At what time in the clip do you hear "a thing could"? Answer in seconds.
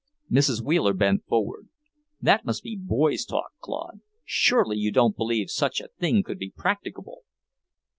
5.79-6.39